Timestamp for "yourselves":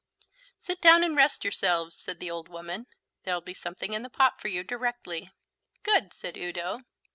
1.43-1.95